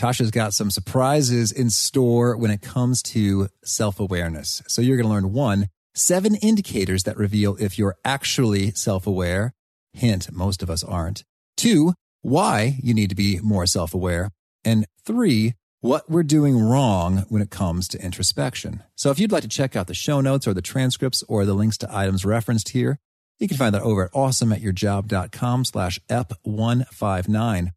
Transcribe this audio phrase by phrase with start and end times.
[0.00, 4.62] Tasha's got some surprises in store when it comes to self awareness.
[4.66, 9.52] So you're going to learn one, seven indicators that reveal if you're actually self aware.
[9.92, 11.22] Hint, most of us aren't.
[11.54, 14.30] Two, why you need to be more self aware.
[14.64, 18.82] And three, what we're doing wrong when it comes to introspection.
[18.96, 21.52] So if you'd like to check out the show notes or the transcripts or the
[21.52, 22.98] links to items referenced here,
[23.38, 27.72] you can find that over at awesomeatyourjob.com slash EP159.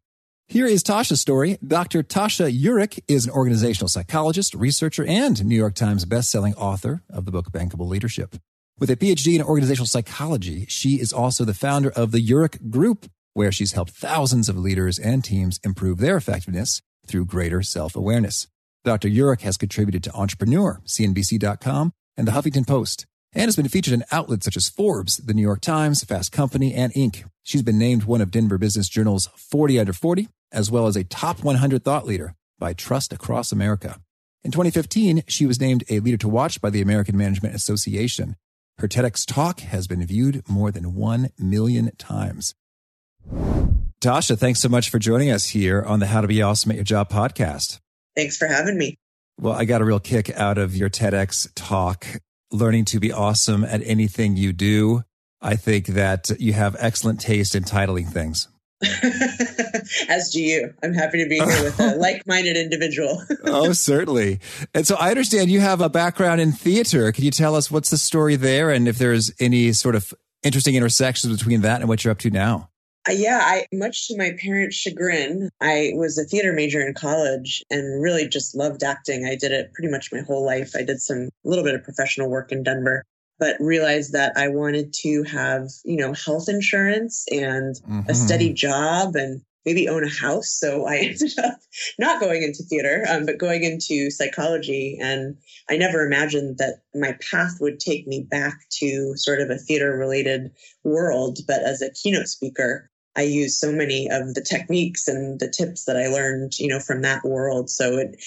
[0.46, 1.56] Here is Tasha's story.
[1.66, 2.02] Dr.
[2.02, 7.32] Tasha Eurich is an organizational psychologist, researcher, and New York Times bestselling author of the
[7.32, 8.36] book Bankable Leadership.
[8.78, 13.06] With a PhD in organizational psychology, she is also the founder of the Eurich Group,
[13.32, 18.46] where she's helped thousands of leaders and teams improve their effectiveness through greater self-awareness.
[18.84, 19.08] Dr.
[19.08, 24.04] Eurich has contributed to Entrepreneur, CNBC.com, and the Huffington Post and has been featured in
[24.12, 27.24] outlets such as Forbes, the New York Times, Fast Company, and Inc.
[27.42, 31.04] She's been named one of Denver Business Journal's 40 under 40, as well as a
[31.04, 34.00] top 100 thought leader by Trust Across America.
[34.42, 38.36] In 2015, she was named a leader to watch by the American Management Association.
[38.78, 42.54] Her TEDx talk has been viewed more than 1 million times.
[44.00, 46.76] Tasha, thanks so much for joining us here on the How to Be Awesome at
[46.76, 47.80] Your Job podcast.
[48.16, 48.96] Thanks for having me.
[49.38, 52.06] Well, I got a real kick out of your TEDx talk
[52.50, 55.02] learning to be awesome at anything you do.
[55.40, 58.48] I think that you have excellent taste in titling things.
[60.08, 60.72] As do you.
[60.82, 63.22] I'm happy to be here with a like minded individual.
[63.44, 64.40] oh, certainly.
[64.74, 67.12] And so I understand you have a background in theater.
[67.12, 70.12] Can you tell us what's the story there and if there's any sort of
[70.42, 72.70] interesting intersections between that and what you're up to now?
[73.08, 77.62] Uh, yeah, I much to my parents' chagrin, I was a theater major in college
[77.70, 79.26] and really just loved acting.
[79.26, 80.72] I did it pretty much my whole life.
[80.74, 83.04] I did some a little bit of professional work in Denver,
[83.38, 88.08] but realized that I wanted to have, you know, health insurance and mm-hmm.
[88.08, 90.50] a steady job and maybe own a house.
[90.50, 91.58] So I ended up
[91.98, 94.98] not going into theater, um, but going into psychology.
[95.00, 95.36] And
[95.70, 99.96] I never imagined that my path would take me back to sort of a theater
[99.96, 100.50] related
[100.82, 101.38] world.
[101.46, 105.84] But as a keynote speaker, I use so many of the techniques and the tips
[105.84, 107.70] that I learned, you know, from that world.
[107.70, 108.20] So it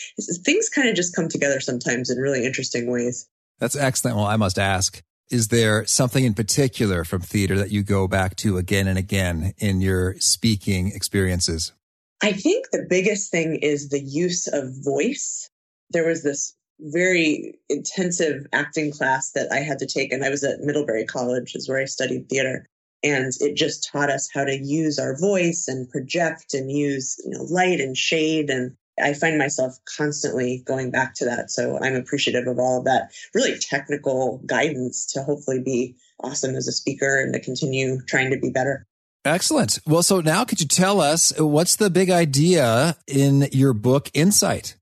[0.45, 3.27] things kind of just come together sometimes in really interesting ways.
[3.59, 4.17] That's excellent.
[4.17, 8.35] Well, I must ask, is there something in particular from theater that you go back
[8.37, 11.73] to again and again in your speaking experiences?
[12.21, 15.49] I think the biggest thing is the use of voice.
[15.89, 20.43] There was this very intensive acting class that I had to take, and I was
[20.43, 22.67] at Middlebury College, is where I studied theater
[23.03, 27.31] and it just taught us how to use our voice and project and use you
[27.31, 31.51] know light and shade and i find myself constantly going back to that.
[31.51, 36.67] So i'm appreciative of all of that really technical guidance to hopefully be awesome as
[36.67, 38.85] a speaker and to continue trying to be better.
[39.25, 39.79] Excellent.
[39.85, 44.75] Well so now could you tell us what's the big idea in your book insight?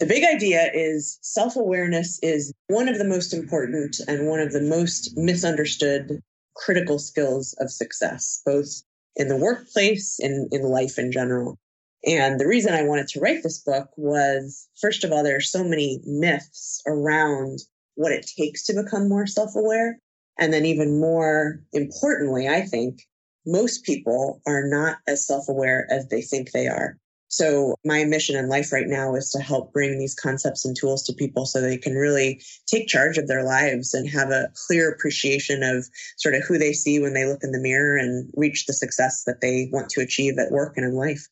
[0.00, 4.52] The big idea is self awareness is one of the most important and one of
[4.52, 6.20] the most misunderstood
[6.54, 8.82] critical skills of success, both
[9.16, 11.58] in the workplace and in life in general.
[12.06, 15.40] And the reason I wanted to write this book was, first of all, there are
[15.40, 17.60] so many myths around
[17.94, 19.98] what it takes to become more self aware.
[20.38, 23.02] And then, even more importantly, I think
[23.46, 26.98] most people are not as self aware as they think they are.
[27.28, 31.02] So my mission in life right now is to help bring these concepts and tools
[31.04, 34.88] to people so they can really take charge of their lives and have a clear
[34.88, 38.66] appreciation of sort of who they see when they look in the mirror and reach
[38.66, 41.26] the success that they want to achieve at work and in life.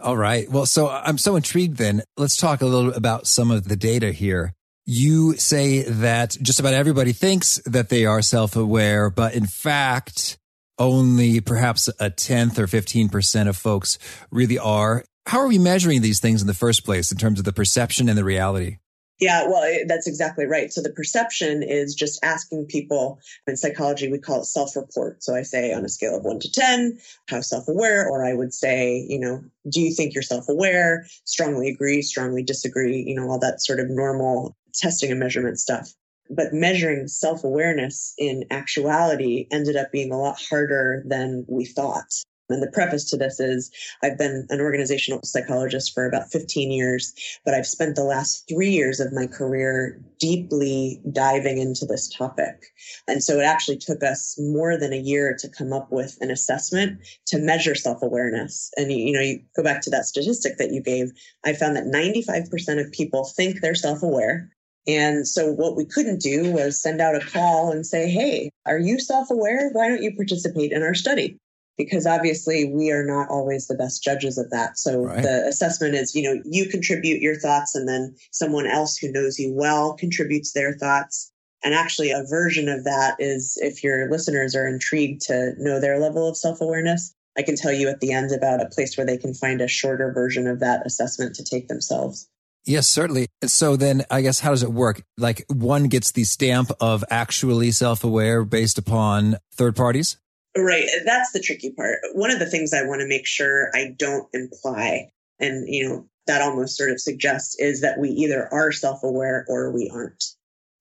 [0.00, 0.48] All right.
[0.48, 2.02] Well, so I'm so intrigued then.
[2.16, 4.54] Let's talk a little about some of the data here.
[4.86, 10.38] You say that just about everybody thinks that they are self aware, but in fact,
[10.78, 13.98] only perhaps a tenth or 15% of folks
[14.30, 17.44] really are how are we measuring these things in the first place in terms of
[17.44, 18.78] the perception and the reality?
[19.20, 20.72] Yeah, well, that's exactly right.
[20.72, 23.18] So the perception is just asking people
[23.48, 25.24] in psychology, we call it self report.
[25.24, 26.98] So I say on a scale of one to 10,
[27.28, 31.06] how self aware, or I would say, you know, do you think you're self aware?
[31.24, 35.92] Strongly agree, strongly disagree, you know, all that sort of normal testing and measurement stuff.
[36.30, 42.12] But measuring self awareness in actuality ended up being a lot harder than we thought.
[42.48, 43.70] And the preface to this is
[44.02, 47.12] I've been an organizational psychologist for about 15 years,
[47.44, 52.64] but I've spent the last three years of my career deeply diving into this topic.
[53.06, 56.30] And so it actually took us more than a year to come up with an
[56.30, 58.70] assessment to measure self awareness.
[58.76, 61.10] And, you know, you go back to that statistic that you gave.
[61.44, 64.50] I found that 95% of people think they're self aware.
[64.86, 68.78] And so what we couldn't do was send out a call and say, Hey, are
[68.78, 69.68] you self aware?
[69.72, 71.38] Why don't you participate in our study?
[71.78, 74.76] Because obviously we are not always the best judges of that.
[74.76, 75.22] So right.
[75.22, 79.38] the assessment is, you know, you contribute your thoughts and then someone else who knows
[79.38, 81.32] you well contributes their thoughts.
[81.64, 85.98] And actually a version of that is if your listeners are intrigued to know their
[85.98, 89.16] level of self-awareness, I can tell you at the end about a place where they
[89.16, 92.28] can find a shorter version of that assessment to take themselves.
[92.64, 93.28] Yes, certainly.
[93.44, 95.02] So then I guess how does it work?
[95.16, 100.16] Like one gets the stamp of actually self-aware based upon third parties?
[100.56, 100.88] Right.
[101.04, 101.98] That's the tricky part.
[102.14, 106.06] One of the things I want to make sure I don't imply, and, you know,
[106.26, 110.24] that almost sort of suggests is that we either are self aware or we aren't.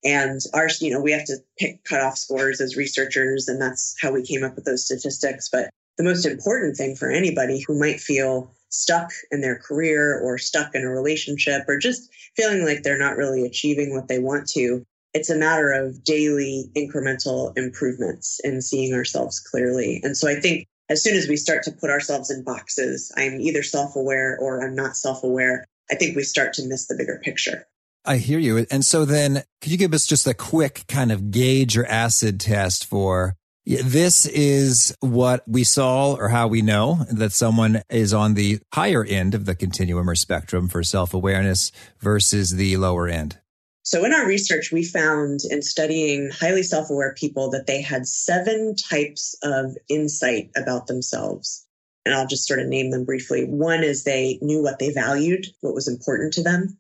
[0.04, 4.12] And our, you know, we have to pick cutoff scores as researchers, and that's how
[4.12, 5.50] we came up with those statistics.
[5.52, 10.38] But the most important thing for anybody who might feel stuck in their career or
[10.38, 14.48] stuck in a relationship or just feeling like they're not really achieving what they want
[14.50, 20.02] to it's a matter of daily incremental improvements in seeing ourselves clearly.
[20.04, 23.42] And so I think as soon as we start to put ourselves in boxes, I'm
[23.42, 26.96] either self aware or I'm not self aware, I think we start to miss the
[26.96, 27.68] bigger picture.
[28.06, 28.66] I hear you.
[28.72, 32.40] And so then could you give us just a quick kind of gauge or acid
[32.40, 38.34] test for this is what we saw or how we know that someone is on
[38.34, 43.40] the higher end of the continuum or spectrum for self awareness versus the lower end?
[43.88, 48.76] So in our research, we found in studying highly self-aware people that they had seven
[48.76, 51.66] types of insight about themselves.
[52.06, 53.46] And I'll just sort of name them briefly.
[53.46, 56.78] One is they knew what they valued, what was important to them.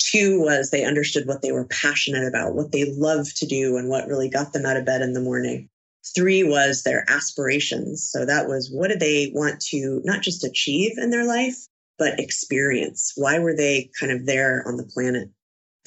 [0.00, 3.88] Two was they understood what they were passionate about, what they loved to do and
[3.88, 5.68] what really got them out of bed in the morning.
[6.12, 8.02] Three was their aspirations.
[8.10, 11.68] So that was what did they want to not just achieve in their life,
[11.98, 13.12] but experience?
[13.14, 15.30] Why were they kind of there on the planet?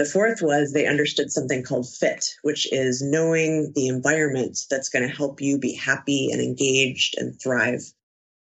[0.01, 5.07] The fourth was they understood something called fit, which is knowing the environment that's going
[5.07, 7.83] to help you be happy and engaged and thrive.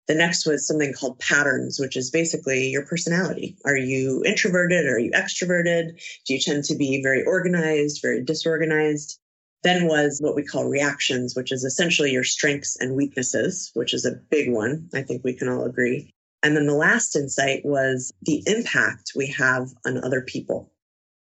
[0.08, 3.58] The next was something called patterns, which is basically your personality.
[3.66, 4.86] Are you introverted?
[4.86, 6.02] Are you extroverted?
[6.24, 9.18] Do you tend to be very organized, very disorganized?
[9.62, 14.06] Then was what we call reactions, which is essentially your strengths and weaknesses, which is
[14.06, 14.88] a big one.
[14.94, 16.14] I think we can all agree.
[16.42, 20.72] And then the last insight was the impact we have on other people.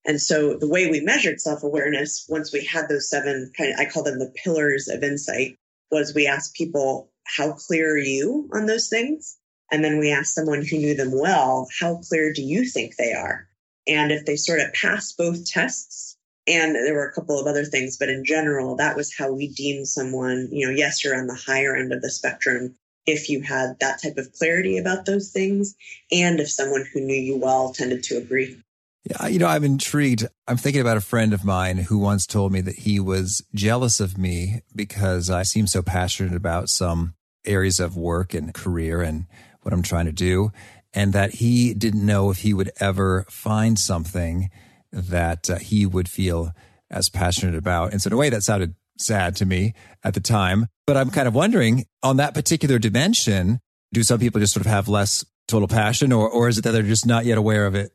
[0.10, 3.80] And so the way we measured self awareness, once we had those seven kind of,
[3.80, 5.56] I call them the pillars of insight,
[5.92, 9.38] was we asked people, how clear are you on those things?
[9.72, 13.14] And then we asked someone who knew them well, how clear do you think they
[13.14, 13.48] are?
[13.86, 16.18] And if they sort of passed both tests,
[16.48, 19.50] and there were a couple of other things, but in general, that was how we
[19.50, 22.74] deemed someone, you know, yes, you're on the higher end of the spectrum
[23.06, 25.76] if you had that type of clarity about those things,
[26.12, 28.60] and if someone who knew you well tended to agree.
[29.06, 30.28] Yeah, you know, I'm intrigued.
[30.48, 34.00] I'm thinking about a friend of mine who once told me that he was jealous
[34.00, 37.16] of me because I seem so passionate about some
[37.46, 39.26] areas of work and career and
[39.62, 40.52] what I'm trying to do,
[40.94, 44.50] and that he didn't know if he would ever find something
[44.92, 46.52] that uh, he would feel
[46.92, 47.92] as passionate about.
[47.92, 49.74] And so, in a way, that sounded sad to me
[50.04, 50.68] at the time.
[50.86, 53.60] But I'm kind of wondering on that particular dimension,
[53.94, 56.72] do some people just sort of have less total passion, or, or is it that
[56.72, 57.92] they're just not yet aware of it?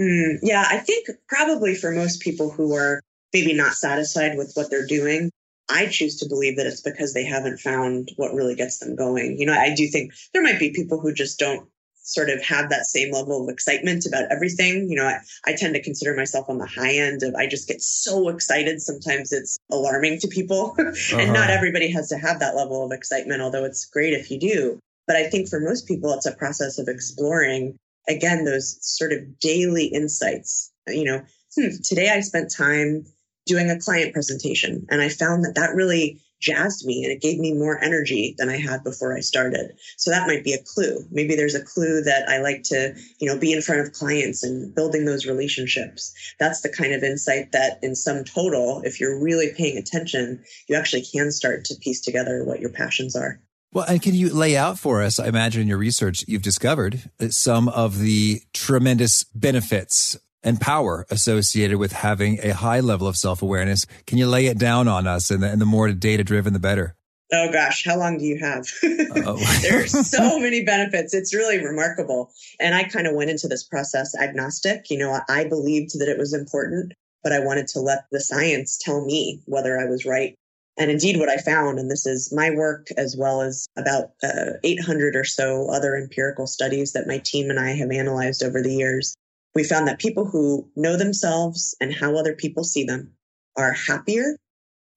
[0.00, 3.00] Mm, yeah, I think probably for most people who are
[3.32, 5.30] maybe not satisfied with what they're doing,
[5.68, 9.38] I choose to believe that it's because they haven't found what really gets them going.
[9.38, 11.68] You know, I do think there might be people who just don't
[12.04, 14.88] sort of have that same level of excitement about everything.
[14.90, 17.66] You know, I, I tend to consider myself on the high end of I just
[17.66, 18.82] get so excited.
[18.82, 20.74] Sometimes it's alarming to people.
[20.78, 20.92] uh-huh.
[21.18, 21.52] and not uh-huh.
[21.52, 24.78] everybody has to have that level of excitement, although it's great if you do.
[25.06, 27.76] But I think for most people, it's a process of exploring
[28.08, 30.72] again, those sort of daily insights.
[30.86, 31.22] You know,
[31.56, 33.06] hmm, today I spent time
[33.46, 37.38] doing a client presentation and I found that that really jazzed me and it gave
[37.38, 39.72] me more energy than I had before I started.
[39.96, 40.98] So that might be a clue.
[41.10, 44.42] Maybe there's a clue that I like to, you know, be in front of clients
[44.42, 46.14] and building those relationships.
[46.38, 50.76] That's the kind of insight that in sum total, if you're really paying attention, you
[50.76, 53.40] actually can start to piece together what your passions are.
[53.74, 55.18] Well, and can you lay out for us?
[55.18, 61.06] I imagine in your research, you've discovered uh, some of the tremendous benefits and power
[61.10, 63.84] associated with having a high level of self awareness.
[64.06, 65.32] Can you lay it down on us?
[65.32, 66.94] And the, and the more data driven, the better.
[67.32, 68.68] Oh gosh, how long do you have?
[69.62, 71.12] There's so many benefits.
[71.12, 72.30] It's really remarkable.
[72.60, 74.88] And I kind of went into this process agnostic.
[74.88, 76.92] You know, I believed that it was important,
[77.24, 80.36] but I wanted to let the science tell me whether I was right.
[80.76, 84.54] And indeed, what I found, and this is my work as well as about uh,
[84.64, 88.74] 800 or so other empirical studies that my team and I have analyzed over the
[88.74, 89.14] years,
[89.54, 93.12] we found that people who know themselves and how other people see them
[93.56, 94.36] are happier,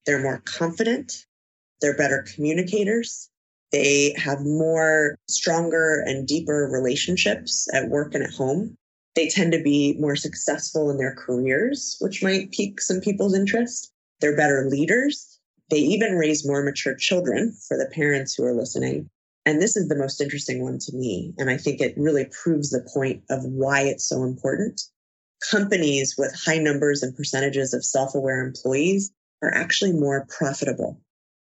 [0.05, 1.25] they're more confident,
[1.79, 3.29] they're better communicators,
[3.71, 8.75] they have more stronger and deeper relationships at work and at home.
[9.15, 13.91] They tend to be more successful in their careers, which might pique some people's interest.
[14.21, 15.36] They're better leaders.
[15.69, 19.09] They even raise more mature children for the parents who are listening.
[19.45, 21.33] And this is the most interesting one to me.
[21.37, 24.81] And I think it really proves the point of why it's so important.
[25.51, 30.99] Companies with high numbers and percentages of self aware employees are actually more profitable.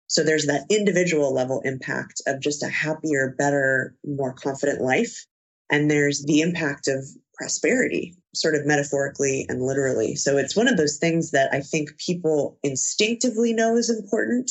[0.08, 5.26] So there's that individual level impact of just a happier, better, more confident life.
[5.70, 7.04] And there's the impact of
[7.34, 10.16] prosperity, sort of metaphorically and literally.
[10.16, 14.50] So it's one of those things that I think people instinctively know is important,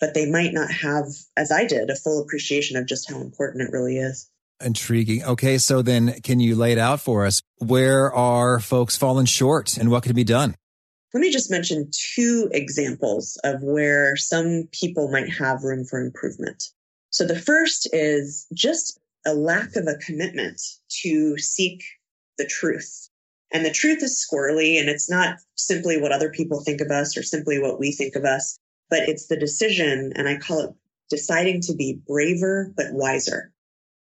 [0.00, 3.68] but they might not have, as I did, a full appreciation of just how important
[3.68, 4.30] it really is.
[4.64, 5.22] Intriguing.
[5.22, 7.42] Okay, so then can you lay it out for us?
[7.58, 10.54] Where are folks falling short and what could be done?
[11.12, 16.62] Let me just mention two examples of where some people might have room for improvement.
[17.10, 20.60] So the first is just a lack of a commitment
[21.02, 21.82] to seek
[22.38, 23.05] the truth.
[23.52, 27.16] And the truth is squirrely and it's not simply what other people think of us
[27.16, 30.74] or simply what we think of us but it's the decision, and I call it
[31.10, 33.52] deciding to be braver but wiser.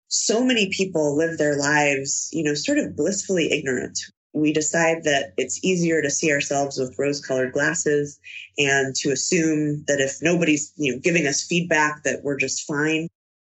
[0.07, 3.98] So many people live their lives, you know, sort of blissfully ignorant.
[4.33, 8.19] We decide that it's easier to see ourselves with rose colored glasses
[8.57, 13.07] and to assume that if nobody's, you know, giving us feedback that we're just fine.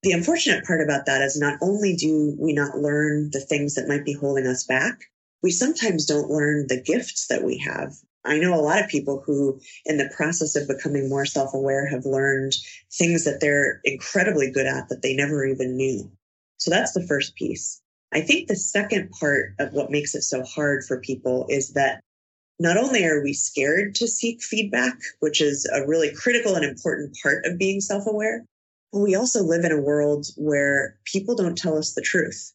[0.03, 3.88] The unfortunate part about that is not only do we not learn the things that
[3.88, 5.05] might be holding us back,
[5.45, 7.93] we sometimes don't learn the gifts that we have
[8.25, 11.87] I know a lot of people who, in the process of becoming more self aware,
[11.87, 12.55] have learned
[12.91, 16.11] things that they're incredibly good at that they never even knew.
[16.57, 17.83] So that's the first piece.
[18.13, 22.01] I think the second part of what makes it so hard for people is that
[22.59, 27.17] not only are we scared to seek feedback, which is a really critical and important
[27.23, 28.47] part of being self aware,
[28.91, 32.55] but we also live in a world where people don't tell us the truth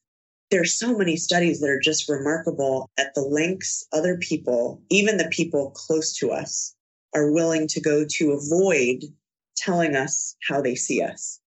[0.51, 5.29] there's so many studies that are just remarkable at the lengths other people, even the
[5.31, 6.75] people close to us,
[7.13, 9.03] are willing to go to avoid
[9.55, 11.39] telling us how they see us.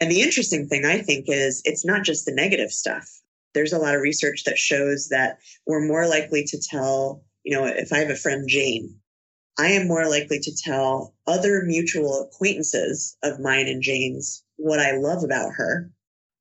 [0.00, 3.08] And the interesting thing I think is it's not just the negative stuff.
[3.54, 7.64] There's a lot of research that shows that we're more likely to tell, you know,
[7.64, 8.98] if I have a friend, Jane,
[9.58, 14.96] I am more likely to tell other mutual acquaintances of mine and Jane's what I
[14.96, 15.90] love about her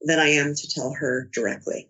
[0.05, 1.89] than I am to tell her directly.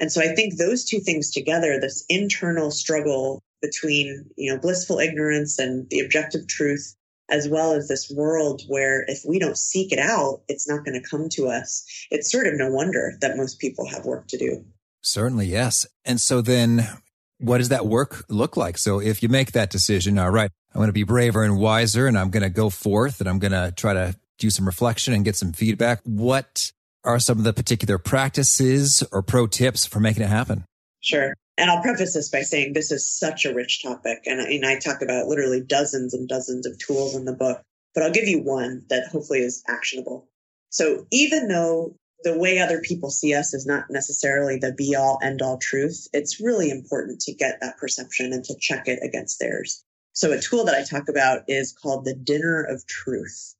[0.00, 4.98] And so I think those two things together, this internal struggle between, you know, blissful
[4.98, 6.94] ignorance and the objective truth,
[7.28, 11.00] as well as this world where if we don't seek it out, it's not going
[11.00, 11.84] to come to us.
[12.10, 14.64] It's sort of no wonder that most people have work to do.
[15.02, 15.86] Certainly, yes.
[16.04, 16.88] And so then
[17.38, 18.78] what does that work look like?
[18.78, 22.06] So if you make that decision, all right, I'm going to be braver and wiser
[22.06, 25.12] and I'm going to go forth and I'm going to try to do some reflection
[25.12, 26.00] and get some feedback.
[26.04, 26.72] What
[27.04, 30.64] are some of the particular practices or pro tips for making it happen?
[31.00, 31.34] Sure.
[31.56, 34.22] And I'll preface this by saying this is such a rich topic.
[34.26, 37.60] And, and I talk about literally dozens and dozens of tools in the book,
[37.94, 40.28] but I'll give you one that hopefully is actionable.
[40.70, 45.18] So even though the way other people see us is not necessarily the be all
[45.22, 49.40] end all truth, it's really important to get that perception and to check it against
[49.40, 49.82] theirs.
[50.12, 53.54] So a tool that I talk about is called the dinner of truth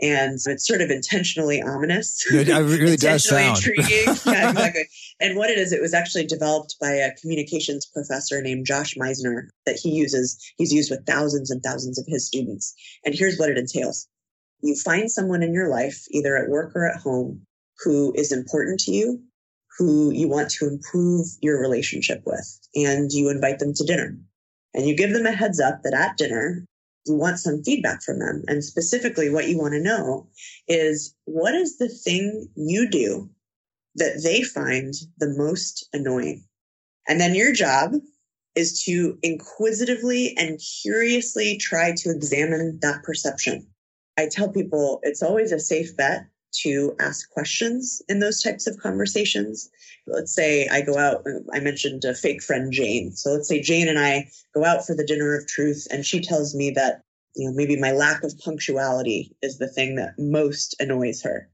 [0.00, 2.24] and it's sort of intentionally ominous.
[2.32, 3.86] It really does sound intriguing.
[4.26, 4.84] yeah, exactly.
[5.20, 9.48] And what it is, it was actually developed by a communications professor named Josh Misner
[9.66, 10.38] that he uses.
[10.56, 12.74] He's used with thousands and thousands of his students.
[13.04, 14.08] And here's what it entails:
[14.60, 17.42] you find someone in your life, either at work or at home,
[17.84, 19.22] who is important to you,
[19.78, 24.16] who you want to improve your relationship with, and you invite them to dinner.
[24.74, 26.64] And you give them a heads up that at dinner,
[27.06, 28.42] you want some feedback from them.
[28.46, 30.28] And specifically, what you want to know
[30.68, 33.30] is what is the thing you do
[33.96, 36.44] that they find the most annoying?
[37.08, 37.94] And then your job
[38.54, 43.66] is to inquisitively and curiously try to examine that perception.
[44.18, 46.26] I tell people it's always a safe bet
[46.62, 49.70] to ask questions in those types of conversations.
[50.06, 53.12] Let's say I go out, I mentioned a fake friend, Jane.
[53.12, 56.20] So let's say Jane and I go out for the dinner of truth, and she
[56.20, 57.02] tells me that
[57.34, 61.48] you know, maybe my lack of punctuality is the thing that most annoys her.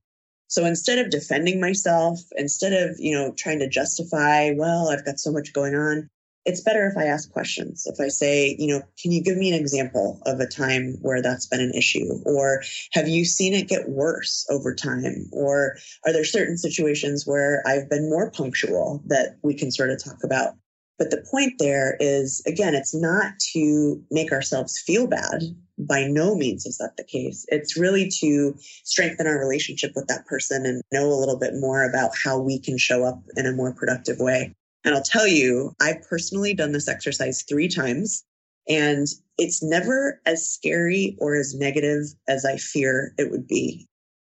[0.49, 5.21] So instead of defending myself, instead of, you know, trying to justify, well, I've got
[5.21, 6.09] so much going on,
[6.45, 7.87] it's better if I ask questions.
[7.87, 11.21] If I say, you know, can you give me an example of a time where
[11.21, 12.07] that's been an issue?
[12.25, 15.29] Or have you seen it get worse over time?
[15.33, 15.77] Or
[16.07, 20.25] are there certain situations where I've been more punctual that we can sort of talk
[20.25, 20.55] about?
[20.99, 25.43] But the point there is, again, it's not to make ourselves feel bad.
[25.79, 27.47] By no means is that the case.
[27.49, 31.89] It's really to strengthen our relationship with that person and know a little bit more
[31.89, 34.55] about how we can show up in a more productive way.
[34.85, 38.25] And I'll tell you, I've personally done this exercise three times
[38.69, 39.07] and
[39.39, 43.87] it's never as scary or as negative as I fear it would be.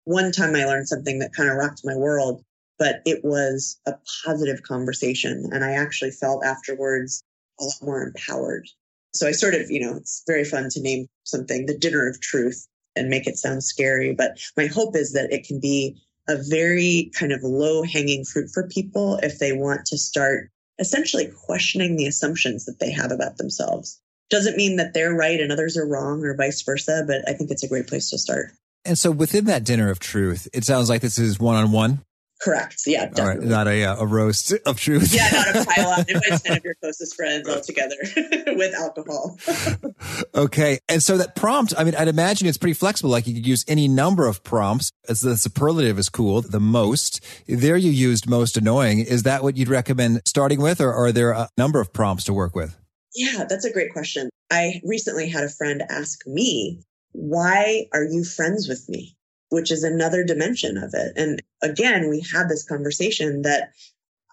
[0.05, 2.45] One time I learned something that kind of rocked my world
[2.79, 5.49] but it was a positive conversation.
[5.53, 7.23] And I actually felt afterwards
[7.61, 8.69] a lot more empowered.
[9.15, 12.21] So I sort of, you know, it's very fun to name something the dinner of
[12.21, 14.15] truth and make it sound scary.
[14.15, 15.97] But my hope is that it can be
[16.29, 21.31] a very kind of low hanging fruit for people if they want to start essentially
[21.47, 24.01] questioning the assumptions that they have about themselves.
[24.29, 27.51] Doesn't mean that they're right and others are wrong or vice versa, but I think
[27.51, 28.53] it's a great place to start.
[28.85, 32.03] And so within that dinner of truth, it sounds like this is one on one.
[32.41, 32.83] Correct.
[32.87, 33.49] Yeah, definitely.
[33.49, 35.15] not a, uh, a roast of truth.
[35.15, 36.05] Yeah, not a pile on.
[36.07, 37.97] Invite 10 of your closest friends all together
[38.55, 39.39] with alcohol.
[40.35, 40.79] okay.
[40.89, 43.11] And so that prompt, I mean, I'd imagine it's pretty flexible.
[43.11, 44.91] Like you could use any number of prompts.
[45.09, 47.25] As the superlative is cool, the most.
[47.47, 48.99] There you used most annoying.
[48.99, 52.33] Is that what you'd recommend starting with, or are there a number of prompts to
[52.35, 52.77] work with?
[53.15, 54.29] Yeah, that's a great question.
[54.51, 59.16] I recently had a friend ask me, why are you friends with me?
[59.51, 61.13] Which is another dimension of it.
[61.17, 63.71] And again, we had this conversation that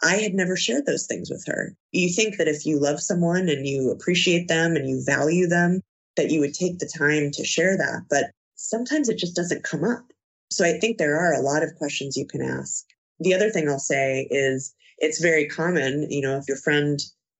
[0.03, 1.75] I had never shared those things with her.
[1.91, 5.81] You think that if you love someone and you appreciate them and you value them,
[6.17, 8.03] that you would take the time to share that.
[8.09, 10.03] But sometimes it just doesn't come up.
[10.51, 12.85] So I think there are a lot of questions you can ask.
[13.19, 16.99] The other thing I'll say is it's very common, you know, if your friend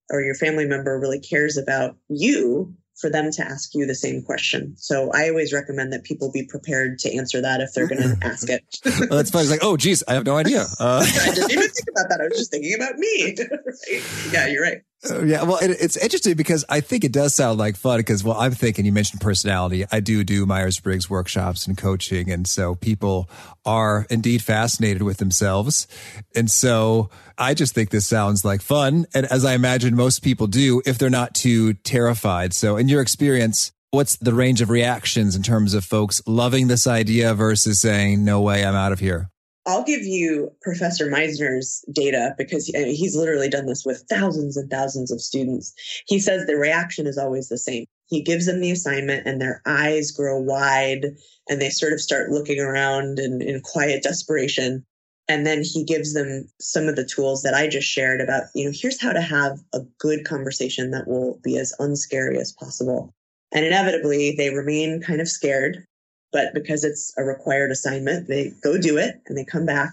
[0.09, 4.21] or your family member really cares about you, for them to ask you the same
[4.21, 4.75] question.
[4.77, 8.17] So I always recommend that people be prepared to answer that if they're going to
[8.25, 8.63] ask it.
[8.85, 9.43] well, that's funny.
[9.43, 10.65] It's like, oh, geez, I have no idea.
[10.79, 12.19] Uh, I didn't even think about that.
[12.19, 13.35] I was just thinking about me.
[13.37, 14.33] right?
[14.33, 14.81] Yeah, you're right.
[15.09, 17.99] Uh, yeah, well, it, it's interesting because I think it does sound like fun.
[17.99, 19.85] Because, well, I'm thinking you mentioned personality.
[19.91, 23.29] I do do Myers Briggs workshops and coaching, and so people
[23.65, 25.87] are indeed fascinated with themselves,
[26.35, 30.47] and so I just think this sounds like fun, and as I imagine most people
[30.47, 32.53] do, if they're not too terrified.
[32.53, 36.87] So, in your experience, what's the range of reactions in terms of folks loving this
[36.87, 39.29] idea versus saying, "No way, I'm out of here"?
[39.65, 44.69] I'll give you Professor Misner's data because uh, he's literally done this with thousands and
[44.69, 45.73] thousands of students.
[46.05, 47.85] He says the reaction is always the same.
[48.07, 51.05] He gives them the assignment and their eyes grow wide
[51.49, 54.85] and they sort of start looking around in, in quiet desperation.
[55.29, 58.65] And then he gives them some of the tools that I just shared about, you
[58.65, 63.13] know, here's how to have a good conversation that will be as unscary as possible.
[63.53, 65.85] And inevitably, they remain kind of scared
[66.33, 69.91] but because it's a required assignment, they go do it and they come back.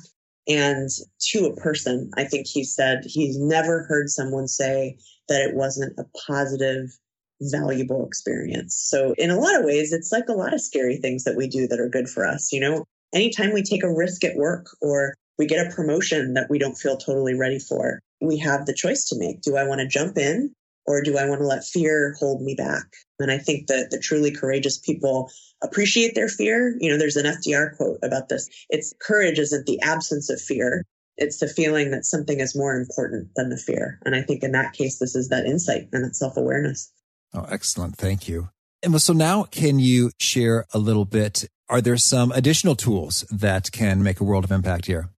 [0.48, 0.88] And
[1.32, 4.96] to a person, I think he said he's never heard someone say
[5.28, 6.88] that it wasn't a positive,
[7.42, 8.74] valuable experience.
[8.74, 11.46] So in a lot of ways, it's like a lot of scary things that we
[11.46, 12.52] do that are good for us.
[12.52, 16.50] You know, anytime we take a risk at work or we get a promotion that
[16.50, 19.42] we don't feel totally ready for, we have the choice to make.
[19.42, 20.54] Do I want to jump in
[20.86, 22.84] or do I want to let fear hold me back?
[23.18, 25.30] And I think that the truly courageous people
[25.62, 26.76] appreciate their fear.
[26.80, 28.48] You know, there's an FDR quote about this.
[28.68, 30.84] It's courage isn't the absence of fear.
[31.16, 34.00] It's the feeling that something is more important than the fear.
[34.04, 36.90] And I think in that case, this is that insight and that self awareness.
[37.34, 37.96] Oh, excellent.
[37.96, 38.48] Thank you.
[38.82, 41.44] And so now can you share a little bit?
[41.68, 45.10] Are there some additional tools that can make a world of impact here?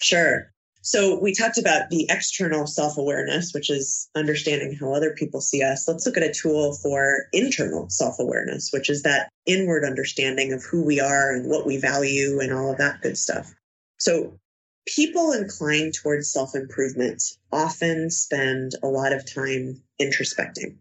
[0.00, 0.50] Sure.
[0.82, 5.62] So we talked about the external self awareness, which is understanding how other people see
[5.62, 5.86] us.
[5.86, 10.64] Let's look at a tool for internal self awareness, which is that inward understanding of
[10.64, 13.52] who we are and what we value and all of that good stuff.
[13.98, 14.38] So
[14.86, 20.76] people inclined towards self improvement often spend a lot of time introspecting.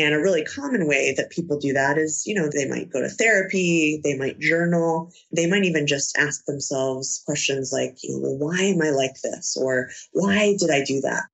[0.00, 3.02] And a really common way that people do that is, you know, they might go
[3.02, 8.20] to therapy, they might journal, they might even just ask themselves questions like, you know,
[8.20, 9.58] well, why am I like this?
[9.60, 11.24] Or why did I do that?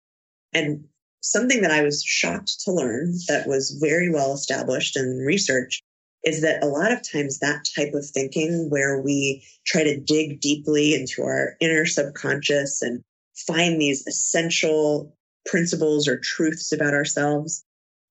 [0.52, 0.84] And
[1.20, 5.80] something that I was shocked to learn that was very well established in research
[6.24, 10.40] is that a lot of times that type of thinking where we try to dig
[10.40, 13.04] deeply into our inner subconscious and
[13.46, 17.64] find these essential principles or truths about ourselves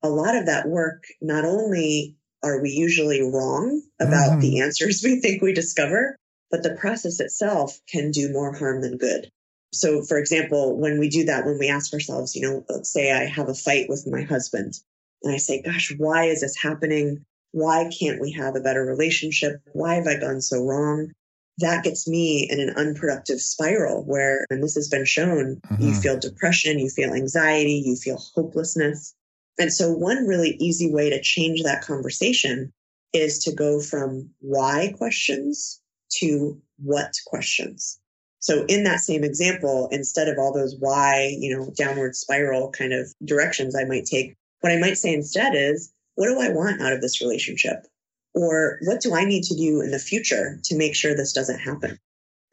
[0.05, 4.39] a lot of that work not only are we usually wrong about mm-hmm.
[4.39, 6.15] the answers we think we discover,
[6.51, 9.29] but the process itself can do more harm than good.
[9.73, 13.11] So, for example, when we do that, when we ask ourselves, you know, let's say
[13.11, 14.79] I have a fight with my husband
[15.23, 17.25] and I say, gosh, why is this happening?
[17.51, 19.61] Why can't we have a better relationship?
[19.73, 21.11] Why have I gone so wrong?
[21.57, 25.83] That gets me in an unproductive spiral where, and this has been shown, mm-hmm.
[25.83, 29.13] you feel depression, you feel anxiety, you feel hopelessness.
[29.57, 32.73] And so one really easy way to change that conversation
[33.13, 35.81] is to go from why questions
[36.19, 37.99] to what questions.
[38.39, 42.93] So in that same example, instead of all those why, you know, downward spiral kind
[42.93, 46.81] of directions I might take, what I might say instead is, what do I want
[46.81, 47.87] out of this relationship?
[48.33, 51.59] Or what do I need to do in the future to make sure this doesn't
[51.59, 51.97] happen?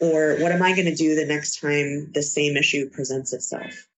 [0.00, 3.88] Or what am I going to do the next time the same issue presents itself?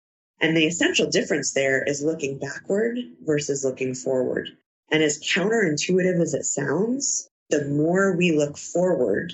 [0.45, 4.51] And the essential difference there is looking backward versus looking forward.
[4.93, 9.33] And as counterintuitive as it sounds, the more we look forward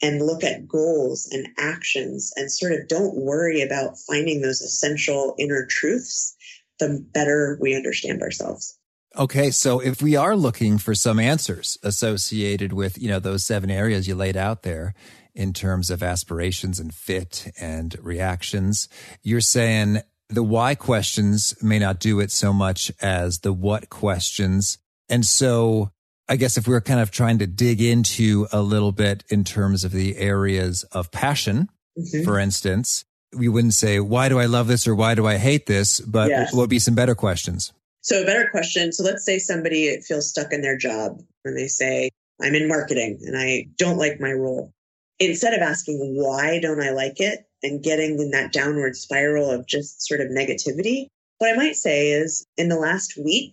[0.00, 5.34] and look at goals and actions and sort of don't worry about finding those essential
[5.38, 6.34] inner truths,
[6.78, 8.78] the better we understand ourselves.
[9.14, 13.70] Okay, so if we are looking for some answers associated with, you know, those seven
[13.70, 14.94] areas you laid out there
[15.34, 18.88] in terms of aspirations and fit and reactions,
[19.22, 24.78] you're saying the why questions may not do it so much as the what questions.
[25.08, 25.92] And so
[26.28, 29.84] I guess if we're kind of trying to dig into a little bit in terms
[29.84, 32.24] of the areas of passion, mm-hmm.
[32.24, 35.66] for instance, we wouldn't say, why do I love this or why do I hate
[35.66, 36.00] this?
[36.00, 36.52] But yes.
[36.52, 37.72] what would be some better questions?
[38.00, 38.92] So a better question.
[38.92, 42.10] So let's say somebody feels stuck in their job and they say,
[42.40, 44.72] I'm in marketing and I don't like my role.
[45.18, 47.45] Instead of asking, why don't I like it?
[47.62, 51.06] And getting in that downward spiral of just sort of negativity,
[51.38, 53.52] what I might say is in the last week,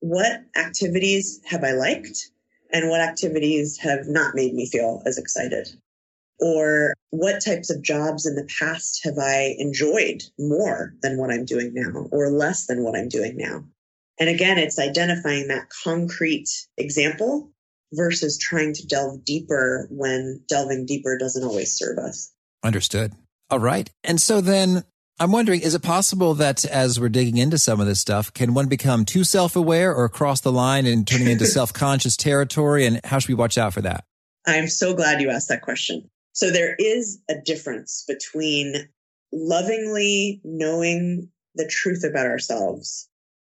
[0.00, 2.30] what activities have I liked
[2.72, 5.68] and what activities have not made me feel as excited?
[6.40, 11.44] Or what types of jobs in the past have I enjoyed more than what I'm
[11.44, 13.64] doing now or less than what I'm doing now?
[14.18, 17.52] And again, it's identifying that concrete example
[17.92, 22.32] versus trying to delve deeper when delving deeper doesn't always serve us.
[22.64, 23.12] Understood.
[23.52, 23.90] All right.
[24.02, 24.82] And so then
[25.20, 28.54] I'm wondering, is it possible that as we're digging into some of this stuff, can
[28.54, 32.86] one become too self aware or cross the line and turning into self conscious territory?
[32.86, 34.04] And how should we watch out for that?
[34.46, 36.08] I'm so glad you asked that question.
[36.32, 38.88] So there is a difference between
[39.34, 43.06] lovingly knowing the truth about ourselves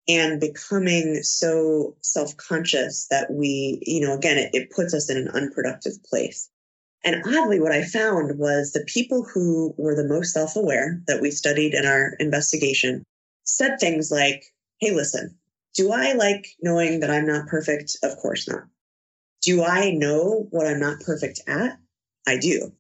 [0.07, 5.17] and becoming so self conscious that we, you know, again, it, it puts us in
[5.17, 6.51] an unproductive place.
[7.07, 11.23] And oddly, what I found was the people who were the most self aware that
[11.23, 13.05] we studied in our investigation
[13.45, 15.39] said things like, Hey, listen,
[15.75, 17.97] do I like knowing that I'm not perfect?
[18.03, 18.65] Of course not.
[19.43, 21.79] Do I know what I'm not perfect at?
[22.27, 22.73] I do.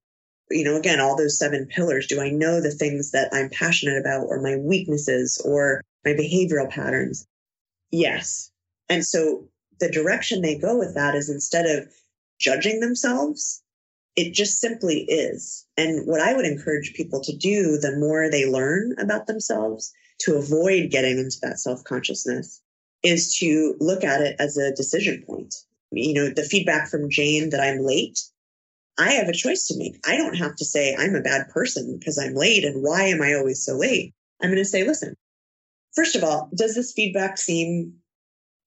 [0.50, 2.08] You know, again, all those seven pillars.
[2.08, 6.68] Do I know the things that I'm passionate about or my weaknesses or my behavioral
[6.68, 7.28] patterns?
[7.92, 8.50] Yes.
[8.88, 11.92] And so the direction they go with that is instead of
[12.40, 13.62] judging themselves,
[14.16, 15.66] it just simply is.
[15.76, 20.36] And what I would encourage people to do, the more they learn about themselves to
[20.36, 22.62] avoid getting into that self consciousness,
[23.02, 25.54] is to look at it as a decision point.
[25.92, 28.18] You know, the feedback from Jane that I'm late,
[28.98, 30.00] I have a choice to make.
[30.06, 33.22] I don't have to say I'm a bad person because I'm late and why am
[33.22, 34.14] I always so late?
[34.42, 35.14] I'm going to say, listen,
[35.94, 37.94] first of all, does this feedback seem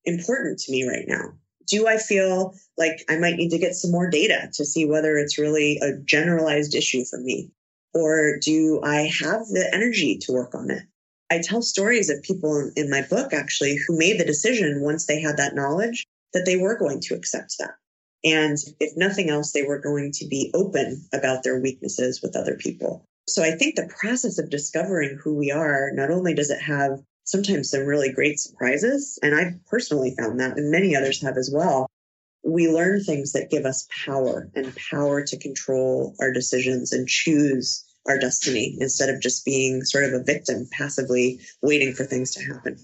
[0.06, 1.34] important to me right now?
[1.70, 5.18] Do I feel like I might need to get some more data to see whether
[5.18, 7.52] it's really a generalized issue for me?
[7.94, 10.84] Or do I have the energy to work on it?
[11.32, 15.22] I tell stories of people in my book actually who made the decision once they
[15.22, 17.76] had that knowledge that they were going to accept that.
[18.24, 22.56] And if nothing else, they were going to be open about their weaknesses with other
[22.56, 23.06] people.
[23.28, 27.00] So I think the process of discovering who we are, not only does it have
[27.30, 29.20] sometimes some really great surprises.
[29.22, 31.88] And I personally found that, and many others have as well.
[32.44, 37.86] We learn things that give us power and power to control our decisions and choose
[38.08, 42.44] our destiny instead of just being sort of a victim, passively waiting for things to
[42.44, 42.78] happen.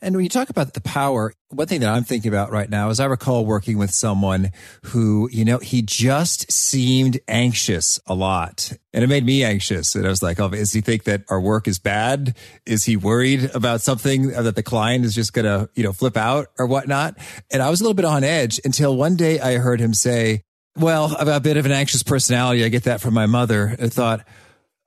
[0.00, 2.88] And when you talk about the power, one thing that I'm thinking about right now
[2.90, 4.52] is I recall working with someone
[4.84, 8.72] who, you know, he just seemed anxious a lot.
[8.92, 9.96] And it made me anxious.
[9.96, 12.36] And I was like, oh, does he think that our work is bad?
[12.64, 16.16] Is he worried about something that the client is just going to, you know, flip
[16.16, 17.18] out or whatnot?
[17.50, 20.42] And I was a little bit on edge until one day I heard him say,
[20.76, 22.64] well, got a bit of an anxious personality.
[22.64, 23.74] I get that from my mother.
[23.80, 24.24] I thought,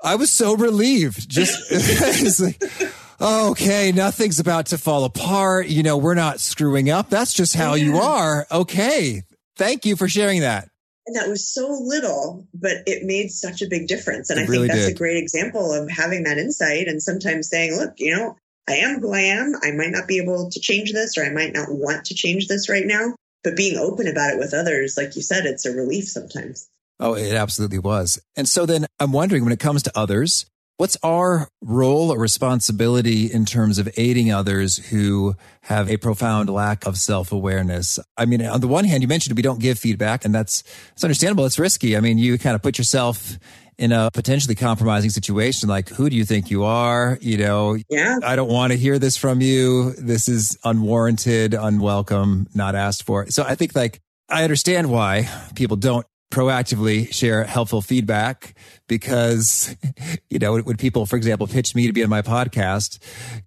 [0.04, 1.30] I was so relieved.
[1.30, 1.60] Just,
[3.22, 5.68] okay, nothing's about to fall apart.
[5.68, 7.10] You know, we're not screwing up.
[7.10, 7.86] That's just how yeah.
[7.86, 8.48] you are.
[8.52, 9.24] Okay.
[9.58, 10.70] Thank you for sharing that.
[11.08, 14.30] And that was so little, but it made such a big difference.
[14.30, 14.96] And it I really think that's did.
[14.96, 18.38] a great example of having that insight and sometimes saying, look, you know,
[18.70, 19.56] I am who I am.
[19.64, 22.48] I might not be able to change this or I might not want to change
[22.48, 23.16] this right now.
[23.44, 26.70] But being open about it with others, like you said, it's a relief sometimes.
[27.00, 28.22] Oh, it absolutely was.
[28.36, 30.46] And so then I'm wondering when it comes to others,
[30.82, 36.88] What's our role or responsibility in terms of aiding others who have a profound lack
[36.88, 38.00] of self awareness?
[38.18, 40.64] I mean, on the one hand, you mentioned we don't give feedback, and that's
[40.94, 41.46] it's understandable.
[41.46, 41.96] It's risky.
[41.96, 43.38] I mean, you kind of put yourself
[43.78, 45.70] in a potentially compromising situation.
[45.70, 47.20] Like, who do you think you are?
[47.22, 48.18] You know, yeah.
[48.24, 49.92] I don't want to hear this from you.
[50.00, 53.30] This is unwarranted, unwelcome, not asked for.
[53.30, 58.56] So I think like I understand why people don't proactively share helpful feedback
[58.88, 59.76] because,
[60.30, 63.00] you know, when people, for example, pitch me to be on my podcast,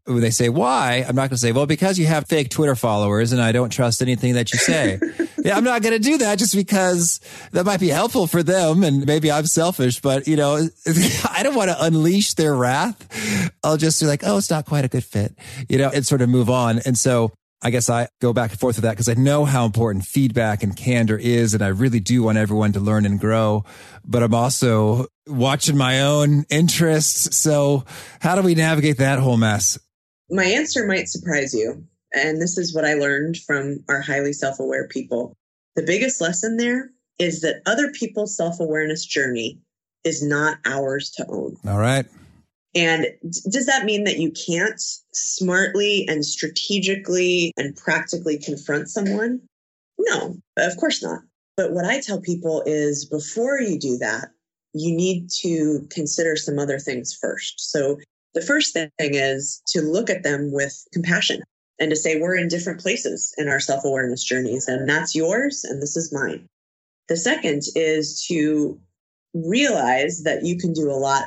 [0.04, 2.76] when they say why, I'm not going to say, well, because you have fake Twitter
[2.76, 5.00] followers and I don't trust anything that you say.
[5.44, 7.20] yeah, I'm not going to do that just because
[7.52, 8.84] that might be helpful for them.
[8.84, 10.56] And maybe I'm selfish, but you know,
[11.30, 13.56] I don't want to unleash their wrath.
[13.64, 15.34] I'll just be like, oh, it's not quite a good fit,
[15.68, 16.78] you know, and sort of move on.
[16.86, 17.32] And so
[17.64, 20.62] I guess I go back and forth with that because I know how important feedback
[20.62, 21.54] and candor is.
[21.54, 23.64] And I really do want everyone to learn and grow,
[24.04, 27.34] but I'm also watching my own interests.
[27.34, 27.84] So
[28.20, 29.78] how do we navigate that whole mess?
[30.28, 31.86] My answer might surprise you.
[32.12, 35.34] And this is what I learned from our highly self aware people.
[35.74, 39.58] The biggest lesson there is that other people's self awareness journey
[40.04, 41.56] is not ours to own.
[41.66, 42.06] All right.
[42.74, 43.06] And
[43.50, 44.80] does that mean that you can't
[45.12, 49.40] smartly and strategically and practically confront someone?
[49.98, 51.20] No, of course not.
[51.56, 54.30] But what I tell people is before you do that,
[54.72, 57.70] you need to consider some other things first.
[57.70, 57.98] So
[58.34, 61.42] the first thing is to look at them with compassion
[61.78, 65.64] and to say, we're in different places in our self awareness journeys, and that's yours,
[65.64, 66.46] and this is mine.
[67.08, 68.80] The second is to
[69.32, 71.26] realize that you can do a lot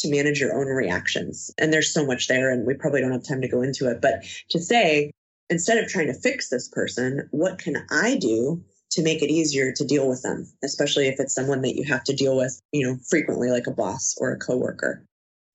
[0.00, 1.50] to manage your own reactions.
[1.58, 4.00] And there's so much there, and we probably don't have time to go into it.
[4.00, 5.10] But to say,
[5.50, 9.72] instead of trying to fix this person, what can I do to make it easier
[9.72, 12.86] to deal with them, especially if it's someone that you have to deal with, you
[12.86, 15.04] know, frequently, like a boss or a coworker.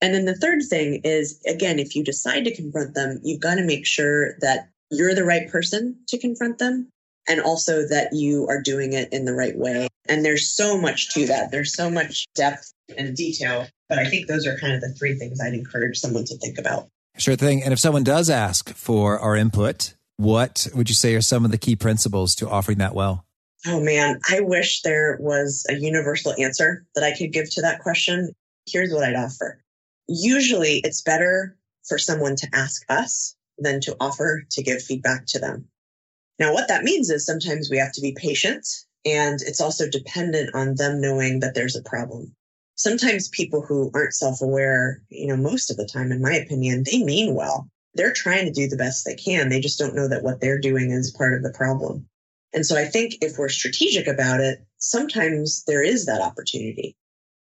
[0.01, 3.55] And then the third thing is, again, if you decide to confront them, you've got
[3.55, 6.89] to make sure that you're the right person to confront them
[7.27, 9.87] and also that you are doing it in the right way.
[10.09, 11.51] And there's so much to that.
[11.51, 15.13] There's so much depth and detail but I think those are kind of the three
[15.13, 16.87] things I'd encourage someone to think about.
[17.19, 17.61] Sure thing.
[17.61, 21.51] And if someone does ask for our input, what would you say are some of
[21.51, 23.23] the key principles to offering that well?
[23.67, 27.81] Oh man, I wish there was a universal answer that I could give to that
[27.81, 28.33] question.
[28.65, 29.61] Here's what I'd offer.
[30.07, 31.55] Usually it's better
[31.87, 35.67] for someone to ask us than to offer to give feedback to them.
[36.39, 38.67] Now, what that means is sometimes we have to be patient
[39.05, 42.35] and it's also dependent on them knowing that there's a problem
[42.83, 47.01] sometimes people who aren't self-aware, you know, most of the time, in my opinion, they
[47.01, 47.69] mean well.
[47.93, 49.47] They're trying to do the best they can.
[49.47, 52.05] They just don't know that what they're doing is part of the problem.
[52.53, 56.97] And so I think if we're strategic about it, sometimes there is that opportunity.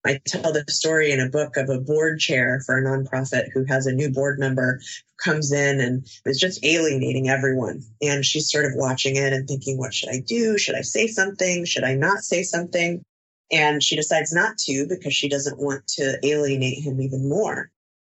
[0.06, 3.66] I tell the story in a book of a board chair for a nonprofit who
[3.66, 7.82] has a new board member who comes in and is just alienating everyone.
[8.02, 10.58] And she's sort of watching it and thinking, what should I do?
[10.58, 11.66] Should I say something?
[11.66, 13.04] Should I not say something?
[13.52, 17.72] And she decides not to because she doesn't want to alienate him even more.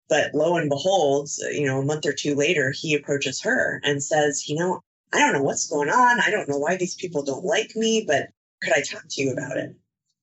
[0.09, 4.03] But lo and behold, you know, a month or two later, he approaches her and
[4.03, 6.19] says, you know, I don't know what's going on.
[6.19, 8.29] I don't know why these people don't like me, but
[8.61, 9.75] could I talk to you about it?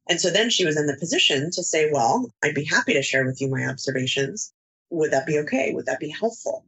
[0.08, 3.02] And so then she was in the position to say, well, I'd be happy to
[3.02, 4.52] share with you my observations.
[4.90, 5.72] Would that be okay?
[5.72, 6.66] Would that be helpful?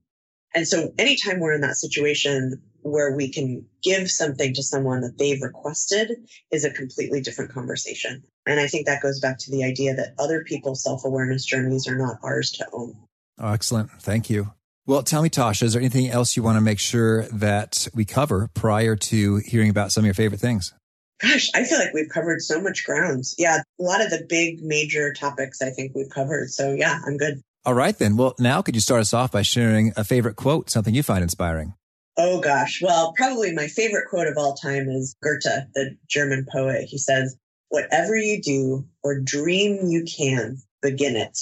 [0.54, 5.18] And so anytime we're in that situation where we can give something to someone that
[5.18, 6.12] they've requested
[6.50, 8.22] is a completely different conversation.
[8.46, 11.86] And I think that goes back to the idea that other people's self awareness journeys
[11.86, 12.96] are not ours to own.
[13.38, 13.90] Oh, excellent.
[14.00, 14.52] Thank you.
[14.84, 18.04] Well, tell me, Tasha, is there anything else you want to make sure that we
[18.04, 20.74] cover prior to hearing about some of your favorite things?
[21.20, 23.24] Gosh, I feel like we've covered so much ground.
[23.38, 26.50] Yeah, a lot of the big major topics I think we've covered.
[26.50, 27.40] So, yeah, I'm good.
[27.64, 28.16] All right, then.
[28.16, 31.22] Well, now could you start us off by sharing a favorite quote, something you find
[31.22, 31.74] inspiring?
[32.16, 32.80] Oh gosh.
[32.82, 36.84] Well, probably my favorite quote of all time is Goethe, the German poet.
[36.84, 37.36] He says,
[37.72, 41.38] whatever you do or dream you can, begin it.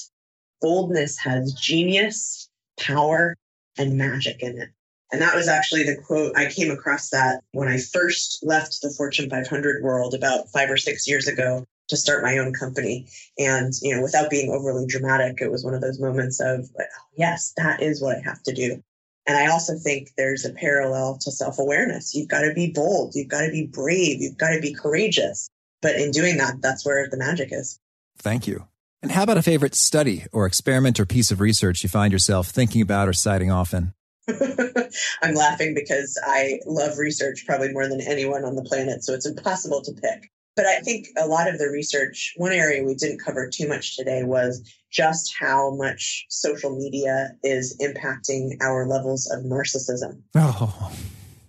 [0.62, 3.35] Boldness has genius, power,
[3.77, 4.69] and magic in it.
[5.12, 6.37] And that was actually the quote.
[6.37, 10.77] I came across that when I first left the Fortune 500 world about five or
[10.77, 13.09] six years ago to start my own company.
[13.37, 16.87] And, you know, without being overly dramatic, it was one of those moments of, like,
[16.97, 18.81] oh, yes, that is what I have to do.
[19.27, 22.14] And I also think there's a parallel to self awareness.
[22.14, 23.16] You've got to be bold.
[23.16, 24.23] You've got to be brave.
[24.23, 25.51] You've got to be courageous.
[25.83, 27.79] But in doing that, that's where the magic is.
[28.19, 28.66] Thank you.
[29.03, 32.49] And how about a favorite study or experiment or piece of research you find yourself
[32.49, 33.95] thinking about or citing often?
[35.23, 39.03] I'm laughing because I love research probably more than anyone on the planet.
[39.03, 40.31] So it's impossible to pick.
[40.55, 43.97] But I think a lot of the research, one area we didn't cover too much
[43.97, 50.21] today was just how much social media is impacting our levels of narcissism.
[50.35, 50.93] Oh.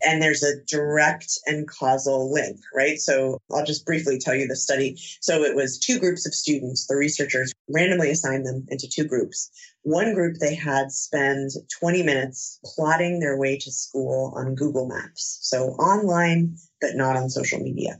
[0.06, 2.98] And there's a direct and causal link, right?
[2.98, 4.96] So I'll just briefly tell you the study.
[5.22, 6.88] So it was two groups of students.
[6.88, 9.52] The researchers randomly assigned them into two groups.
[9.84, 15.40] One group they had spend 20 minutes plotting their way to school on Google Maps.
[15.42, 18.00] So online, but not on social media.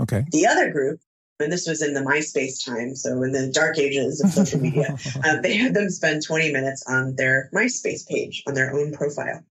[0.00, 0.24] Okay.
[0.32, 1.00] The other group,
[1.38, 4.96] and this was in the MySpace time, so in the dark ages of social media,
[5.24, 9.44] uh, they had them spend 20 minutes on their MySpace page, on their own profile.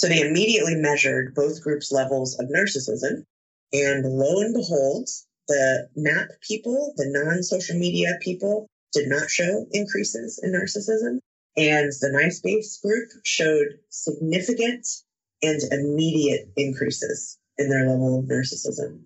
[0.00, 3.26] So they immediately measured both groups' levels of narcissism.
[3.74, 5.10] And lo and behold,
[5.46, 11.18] the map people, the non social media people, did not show increases in narcissism.
[11.54, 14.86] And the MySpace group showed significant
[15.42, 19.02] and immediate increases in their level of narcissism.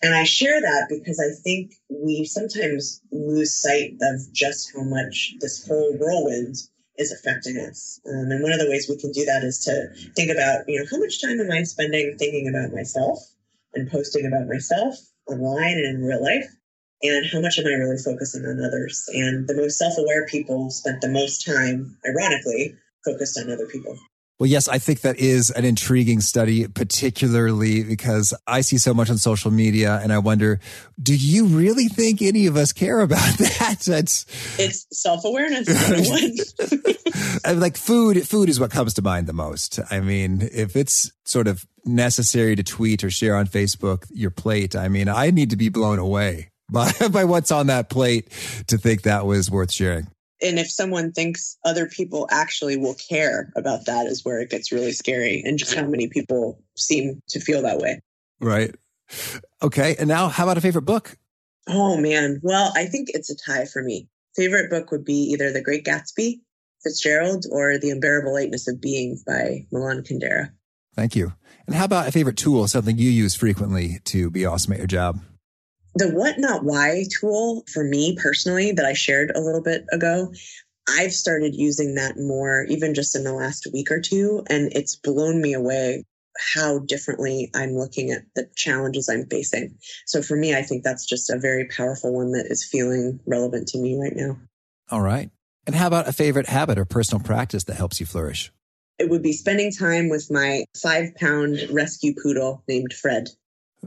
[0.00, 5.34] And I share that because I think we sometimes lose sight of just how much
[5.40, 6.54] this whole whirlwind
[6.98, 8.00] is affecting us.
[8.06, 10.78] Um, and one of the ways we can do that is to think about, you
[10.78, 13.18] know, how much time am I spending thinking about myself
[13.74, 14.96] and posting about myself
[15.28, 16.46] online and in real life?
[17.02, 19.04] And how much am I really focusing on others?
[19.12, 23.98] And the most self aware people spent the most time, ironically, focused on other people.
[24.38, 29.08] Well, yes, I think that is an intriguing study, particularly because I see so much
[29.08, 30.60] on social media and I wonder,
[31.02, 33.80] do you really think any of us care about that?
[33.86, 34.26] That's
[34.58, 35.68] it's self-awareness.
[37.54, 39.80] like food, food is what comes to mind the most.
[39.90, 44.76] I mean, if it's sort of necessary to tweet or share on Facebook your plate,
[44.76, 48.28] I mean, I need to be blown away by, by what's on that plate
[48.66, 50.08] to think that was worth sharing
[50.42, 54.72] and if someone thinks other people actually will care about that is where it gets
[54.72, 58.00] really scary and just how many people seem to feel that way.
[58.40, 58.74] Right.
[59.62, 61.16] Okay and now how about a favorite book?
[61.68, 62.40] Oh man.
[62.42, 64.08] Well i think it's a tie for me.
[64.34, 66.40] Favorite book would be either the great gatsby
[66.82, 70.50] fitzgerald or the unbearable lightness of being by milan kundera.
[70.94, 71.34] Thank you.
[71.66, 74.86] And how about a favorite tool something you use frequently to be awesome at your
[74.86, 75.20] job
[75.96, 80.32] the what not why tool for me personally that I shared a little bit ago,
[80.88, 84.44] I've started using that more even just in the last week or two.
[84.48, 86.04] And it's blown me away
[86.54, 89.78] how differently I'm looking at the challenges I'm facing.
[90.04, 93.68] So for me, I think that's just a very powerful one that is feeling relevant
[93.68, 94.36] to me right now.
[94.90, 95.30] All right.
[95.66, 98.52] And how about a favorite habit or personal practice that helps you flourish?
[98.98, 103.28] It would be spending time with my five pound rescue poodle named Fred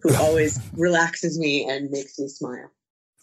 [0.01, 2.71] who always relaxes me and makes me smile.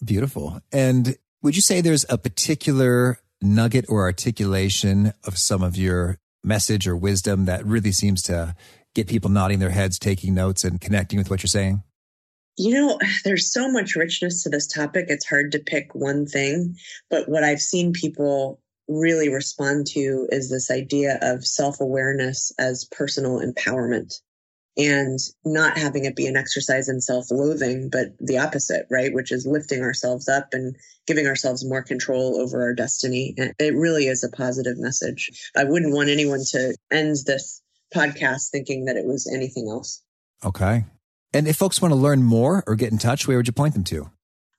[0.05, 0.61] Beautiful.
[0.72, 6.87] And would you say there's a particular nugget or articulation of some of your message
[6.87, 8.55] or wisdom that really seems to
[8.94, 11.83] get people nodding their heads, taking notes, and connecting with what you're saying?
[12.57, 15.07] You know, there's so much richness to this topic.
[15.09, 16.76] It's hard to pick one thing.
[17.11, 22.85] But what I've seen people really respond to is this idea of self awareness as
[22.85, 24.14] personal empowerment
[24.76, 29.12] and not having it be an exercise in self loathing, but the opposite, right?
[29.12, 33.34] Which is lifting ourselves up and giving ourselves more control over our destiny.
[33.38, 35.30] And it really is a positive message.
[35.56, 37.62] I wouldn't want anyone to end this
[37.94, 40.02] podcast thinking that it was anything else.
[40.44, 40.84] Okay.
[41.32, 43.74] And if folks want to learn more or get in touch, where would you point
[43.74, 44.10] them to?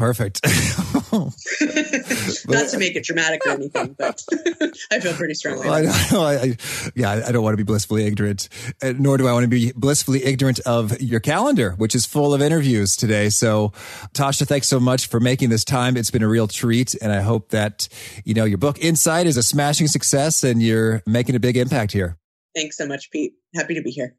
[0.00, 0.40] Perfect.
[1.12, 4.24] Not to make it dramatic or anything, but
[4.90, 5.68] I feel pretty strongly.
[5.68, 6.56] Well, I, I,
[6.94, 8.48] yeah, I don't want to be blissfully ignorant,
[8.82, 12.32] uh, nor do I want to be blissfully ignorant of your calendar, which is full
[12.32, 13.28] of interviews today.
[13.28, 13.74] So,
[14.14, 15.98] Tasha, thanks so much for making this time.
[15.98, 17.86] It's been a real treat, and I hope that
[18.24, 21.92] you know your book Insight is a smashing success, and you're making a big impact
[21.92, 22.16] here.
[22.54, 23.34] Thanks so much, Pete.
[23.54, 24.16] Happy to be here.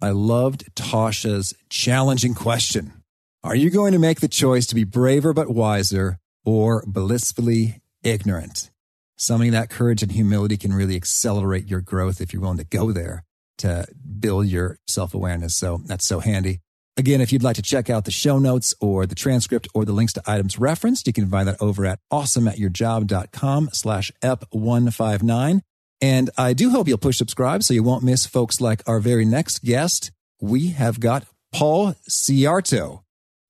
[0.00, 3.01] I loved Tasha's challenging question.
[3.44, 8.70] Are you going to make the choice to be braver but wiser or blissfully ignorant?
[9.16, 12.92] Something that courage and humility can really accelerate your growth if you're willing to go
[12.92, 13.24] there
[13.58, 13.88] to
[14.20, 15.56] build your self awareness.
[15.56, 16.60] So that's so handy.
[16.96, 19.92] Again, if you'd like to check out the show notes or the transcript or the
[19.92, 25.62] links to items referenced, you can find that over at awesomeatyourjob.com slash ep159.
[26.00, 29.24] And I do hope you'll push subscribe so you won't miss folks like our very
[29.24, 30.12] next guest.
[30.40, 33.02] We have got Paul Ciarto.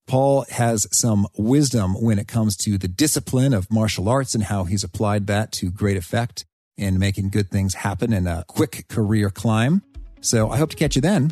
[0.07, 4.65] Paul has some wisdom when it comes to the discipline of martial arts and how
[4.65, 6.45] he's applied that to great effect
[6.77, 9.81] in making good things happen in a quick career climb.
[10.21, 11.31] So I hope to catch you then.